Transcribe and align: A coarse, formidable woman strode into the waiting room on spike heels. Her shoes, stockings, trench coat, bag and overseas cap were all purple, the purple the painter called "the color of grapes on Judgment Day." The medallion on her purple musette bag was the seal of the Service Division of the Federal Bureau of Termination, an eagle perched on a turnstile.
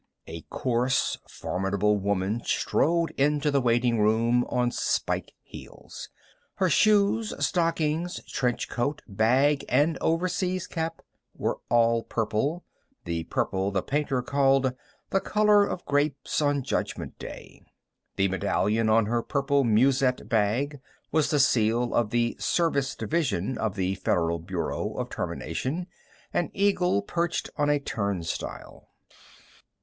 A 0.25 0.41
coarse, 0.49 1.15
formidable 1.29 1.95
woman 1.99 2.41
strode 2.43 3.11
into 3.19 3.51
the 3.51 3.61
waiting 3.61 3.99
room 3.99 4.43
on 4.49 4.71
spike 4.71 5.31
heels. 5.43 6.09
Her 6.55 6.69
shoes, 6.71 7.35
stockings, 7.37 8.19
trench 8.25 8.67
coat, 8.67 9.03
bag 9.07 9.63
and 9.69 9.99
overseas 10.01 10.65
cap 10.65 11.03
were 11.35 11.59
all 11.69 12.01
purple, 12.01 12.65
the 13.05 13.25
purple 13.25 13.69
the 13.69 13.83
painter 13.83 14.23
called 14.23 14.73
"the 15.11 15.19
color 15.21 15.65
of 15.67 15.85
grapes 15.85 16.41
on 16.41 16.63
Judgment 16.63 17.19
Day." 17.19 17.61
The 18.15 18.27
medallion 18.27 18.89
on 18.89 19.05
her 19.05 19.21
purple 19.21 19.63
musette 19.63 20.27
bag 20.27 20.79
was 21.11 21.29
the 21.29 21.37
seal 21.37 21.93
of 21.93 22.09
the 22.09 22.35
Service 22.39 22.95
Division 22.95 23.55
of 23.59 23.75
the 23.75 23.93
Federal 23.93 24.39
Bureau 24.39 24.95
of 24.95 25.11
Termination, 25.11 25.85
an 26.33 26.49
eagle 26.55 27.03
perched 27.03 27.51
on 27.55 27.69
a 27.69 27.79
turnstile. 27.79 28.87